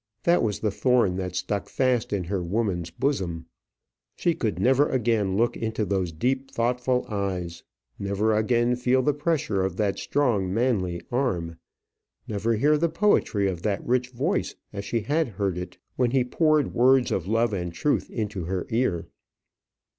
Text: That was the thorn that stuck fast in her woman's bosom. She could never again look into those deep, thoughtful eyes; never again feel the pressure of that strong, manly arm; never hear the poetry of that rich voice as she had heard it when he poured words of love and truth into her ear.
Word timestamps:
That 0.23 0.41
was 0.41 0.61
the 0.61 0.71
thorn 0.71 1.15
that 1.17 1.35
stuck 1.35 1.69
fast 1.69 2.11
in 2.11 2.23
her 2.23 2.41
woman's 2.41 2.89
bosom. 2.89 3.45
She 4.15 4.33
could 4.33 4.57
never 4.57 4.89
again 4.89 5.37
look 5.37 5.55
into 5.55 5.85
those 5.85 6.11
deep, 6.11 6.49
thoughtful 6.49 7.05
eyes; 7.07 7.61
never 7.99 8.33
again 8.35 8.75
feel 8.75 9.03
the 9.03 9.13
pressure 9.13 9.61
of 9.63 9.77
that 9.77 9.99
strong, 9.99 10.51
manly 10.51 11.01
arm; 11.11 11.57
never 12.27 12.55
hear 12.55 12.79
the 12.79 12.89
poetry 12.89 13.47
of 13.47 13.61
that 13.61 13.85
rich 13.85 14.09
voice 14.09 14.55
as 14.73 14.85
she 14.85 15.01
had 15.01 15.27
heard 15.27 15.55
it 15.55 15.77
when 15.97 16.09
he 16.09 16.23
poured 16.23 16.73
words 16.73 17.11
of 17.11 17.27
love 17.27 17.53
and 17.53 17.71
truth 17.71 18.09
into 18.09 18.45
her 18.45 18.65
ear. 18.71 19.05